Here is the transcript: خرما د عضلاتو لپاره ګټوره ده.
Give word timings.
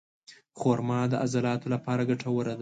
خرما 0.59 1.01
د 1.11 1.13
عضلاتو 1.23 1.67
لپاره 1.75 2.01
ګټوره 2.09 2.53
ده. 2.57 2.59